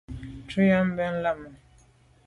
[0.47, 1.47] Shutnyàm be leme.